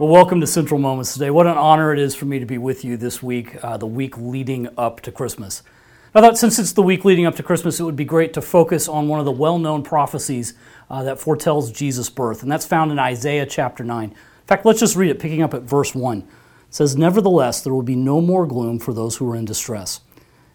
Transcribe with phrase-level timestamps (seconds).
[0.00, 1.28] Well, welcome to Central Moments today.
[1.28, 3.84] What an honor it is for me to be with you this week, uh, the
[3.84, 5.62] week leading up to Christmas.
[6.14, 8.40] I thought since it's the week leading up to Christmas, it would be great to
[8.40, 10.54] focus on one of the well known prophecies
[10.88, 14.08] uh, that foretells Jesus' birth, and that's found in Isaiah chapter 9.
[14.08, 16.20] In fact, let's just read it, picking up at verse 1.
[16.20, 16.26] It
[16.70, 20.00] says, Nevertheless, there will be no more gloom for those who are in distress.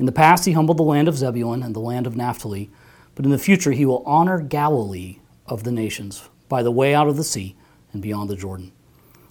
[0.00, 2.72] In the past, he humbled the land of Zebulun and the land of Naphtali,
[3.14, 7.06] but in the future, he will honor Galilee of the nations by the way out
[7.06, 7.54] of the sea
[7.92, 8.72] and beyond the Jordan.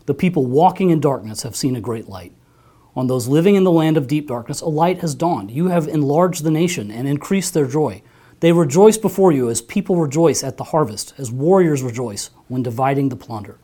[0.08, 2.32] The people walking in darkness have seen a great light.
[2.96, 5.52] On those living in the land of deep darkness, a light has dawned.
[5.52, 8.02] You have enlarged the nation and increased their joy.
[8.40, 13.10] They rejoice before you as people rejoice at the harvest, as warriors rejoice when dividing
[13.10, 13.60] the plunder.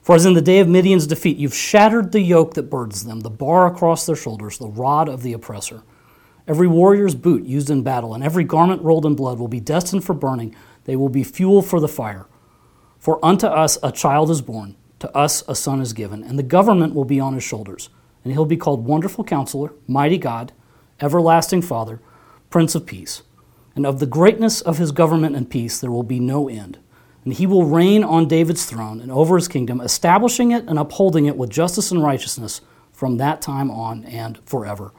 [0.00, 3.20] For as in the day of Midian's defeat, you've shattered the yoke that burdens them,
[3.20, 5.82] the bar across their shoulders, the rod of the oppressor.
[6.46, 10.04] Every warrior's boot used in battle and every garment rolled in blood will be destined
[10.04, 10.54] for burning.
[10.84, 12.26] They will be fuel for the fire.
[13.00, 16.42] For unto us a child is born to us a son is given, and the
[16.42, 17.90] government will be on his shoulders.
[18.24, 20.52] And he'll be called Wonderful Counselor, Mighty God,
[20.98, 22.00] Everlasting Father,
[22.48, 23.22] Prince of Peace.
[23.76, 26.78] And of the greatness of his government and peace there will be no end.
[27.22, 31.26] And he will reign on David's throne and over his kingdom, establishing it and upholding
[31.26, 34.92] it with justice and righteousness from that time on and forever.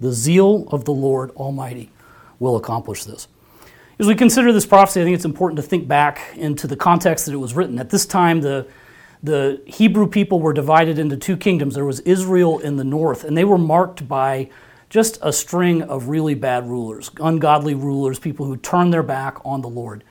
[0.00, 1.90] The zeal of the Lord Almighty
[2.38, 3.28] will accomplish this.
[3.98, 7.26] As we consider this prophecy, I think it's important to think back into the context
[7.26, 7.78] that it was written.
[7.78, 8.66] At this time, the
[9.24, 11.74] the Hebrew people were divided into two kingdoms.
[11.74, 14.50] There was Israel in the north, and they were marked by
[14.90, 19.62] just a string of really bad rulers, ungodly rulers, people who turned their back on
[19.62, 20.04] the Lord.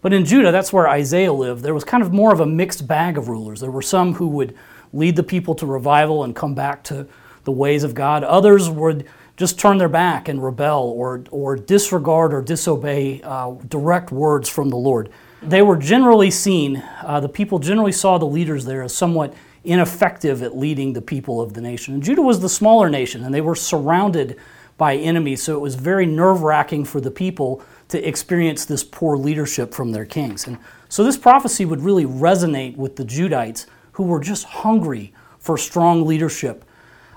[0.00, 2.88] But in Judah, that's where Isaiah lived, there was kind of more of a mixed
[2.88, 3.60] bag of rulers.
[3.60, 4.56] There were some who would
[4.94, 7.06] lead the people to revival and come back to
[7.44, 12.32] the ways of God, others would just turn their back and rebel or, or disregard
[12.32, 15.10] or disobey uh, direct words from the Lord
[15.42, 20.42] they were generally seen, uh, the people generally saw the leaders there as somewhat ineffective
[20.42, 21.94] at leading the people of the nation.
[21.94, 24.38] And Judah was the smaller nation, and they were surrounded
[24.76, 29.16] by enemies, so it was very nerve wracking for the people to experience this poor
[29.16, 30.46] leadership from their kings.
[30.46, 35.56] And so this prophecy would really resonate with the Judites who were just hungry for
[35.56, 36.64] strong leadership.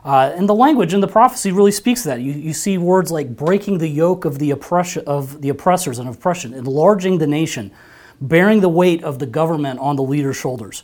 [0.05, 2.21] Uh, and the language in the prophecy really speaks to that.
[2.21, 6.07] You, you see words like breaking the yoke of the, oppression, of the oppressors and
[6.07, 7.71] oppression, enlarging the nation,
[8.19, 10.83] bearing the weight of the government on the leader's shoulders.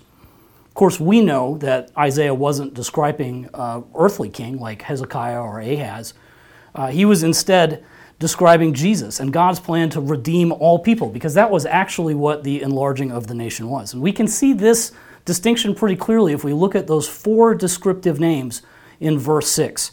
[0.68, 6.14] Of course, we know that Isaiah wasn't describing an earthly king like Hezekiah or Ahaz.
[6.74, 7.84] Uh, he was instead
[8.20, 12.62] describing Jesus and God's plan to redeem all people, because that was actually what the
[12.62, 13.94] enlarging of the nation was.
[13.94, 14.92] And we can see this
[15.26, 18.62] distinction pretty clearly if we look at those four descriptive names
[19.00, 19.92] in verse 6.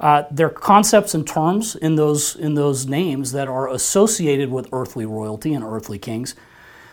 [0.00, 4.68] Uh, there are concepts and terms in those, in those names that are associated with
[4.72, 6.34] earthly royalty and earthly kings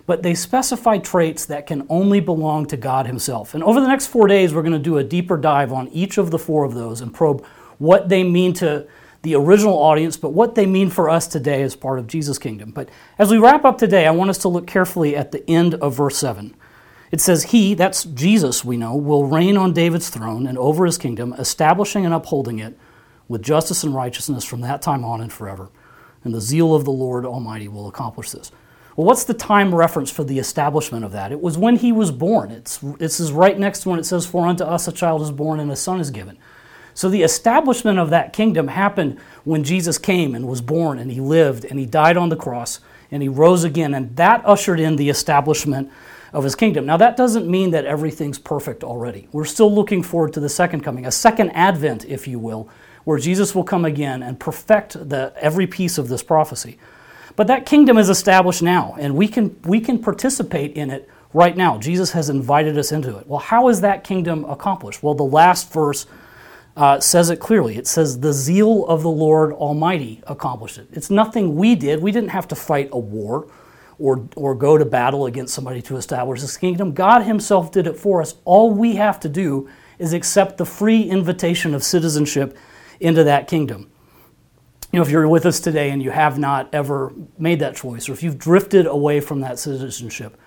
[0.05, 3.53] but they specify traits that can only belong to God Himself.
[3.53, 6.17] And over the next four days, we're going to do a deeper dive on each
[6.17, 7.45] of the four of those and probe
[7.77, 8.87] what they mean to
[9.23, 12.71] the original audience, but what they mean for us today as part of Jesus' kingdom.
[12.71, 15.75] But as we wrap up today, I want us to look carefully at the end
[15.75, 16.53] of verse 7.
[17.09, 20.97] It says, He, that's Jesus, we know, will reign on David's throne and over his
[20.97, 22.77] kingdom, establishing and upholding it
[23.29, 25.69] with justice and righteousness from that time on and forever.
[26.25, 28.51] And the zeal of the Lord Almighty will accomplish this.
[28.95, 31.31] Well, what's the time reference for the establishment of that?
[31.31, 32.51] It was when he was born.
[32.51, 35.31] It's, this is right next to when it says, For unto us a child is
[35.31, 36.37] born and a son is given.
[36.93, 41.19] So the establishment of that kingdom happened when Jesus came and was born and he
[41.19, 43.95] lived and he died on the cross and he rose again.
[43.95, 45.91] And that ushered in the establishment
[46.31, 46.85] of his kingdom.
[46.85, 49.27] Now, that doesn't mean that everything's perfect already.
[49.31, 52.69] We're still looking forward to the second coming, a second advent, if you will,
[53.05, 56.77] where Jesus will come again and perfect the, every piece of this prophecy.
[57.35, 61.57] But that kingdom is established now, and we can, we can participate in it right
[61.57, 61.77] now.
[61.79, 63.27] Jesus has invited us into it.
[63.27, 65.01] Well, how is that kingdom accomplished?
[65.01, 66.05] Well, the last verse
[66.77, 67.77] uh, says it clearly.
[67.77, 70.87] It says, The zeal of the Lord Almighty accomplished it.
[70.91, 72.01] It's nothing we did.
[72.01, 73.47] We didn't have to fight a war
[73.99, 76.93] or, or go to battle against somebody to establish this kingdom.
[76.93, 78.35] God Himself did it for us.
[78.45, 79.69] All we have to do
[79.99, 82.57] is accept the free invitation of citizenship
[82.99, 83.89] into that kingdom
[84.93, 88.07] you know, if you're with us today and you have not ever made that choice,
[88.07, 90.39] or if you've drifted away from that citizenship,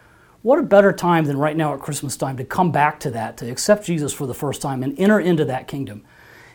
[0.43, 3.37] what a better time than right now at Christmas time to come back to that,
[3.39, 6.05] to accept Jesus for the first time and enter into that kingdom.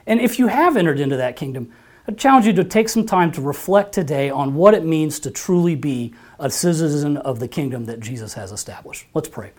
[0.07, 1.69] And if you have entered into that kingdom,
[2.07, 5.29] I challenge you to take some time to reflect today on what it means to
[5.29, 9.05] truly be a citizen of the kingdom that Jesus has established.
[9.13, 9.51] Let's pray.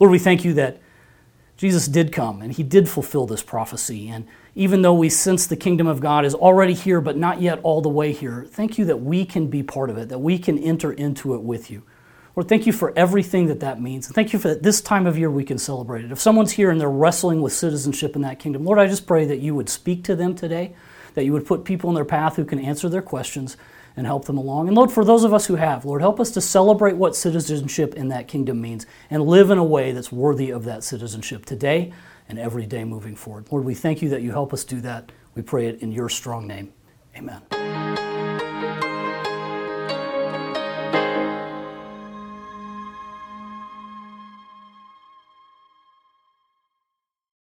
[0.00, 0.80] Lord, we thank you that
[1.56, 4.08] Jesus did come and he did fulfill this prophecy.
[4.08, 4.26] And
[4.58, 7.80] even though we sense the kingdom of God is already here, but not yet all
[7.80, 10.58] the way here, thank you that we can be part of it, that we can
[10.58, 11.84] enter into it with you.
[12.34, 14.06] Lord, thank you for everything that that means.
[14.06, 16.10] And thank you for that this time of year we can celebrate it.
[16.10, 19.26] If someone's here and they're wrestling with citizenship in that kingdom, Lord, I just pray
[19.26, 20.74] that you would speak to them today,
[21.14, 23.56] that you would put people in their path who can answer their questions
[23.96, 24.66] and help them along.
[24.66, 27.94] And Lord, for those of us who have, Lord, help us to celebrate what citizenship
[27.94, 31.92] in that kingdom means and live in a way that's worthy of that citizenship today
[32.28, 33.46] and every day moving forward.
[33.50, 35.10] Lord, we thank you that you help us do that.
[35.34, 36.72] We pray it in your strong name.
[37.16, 38.37] Amen.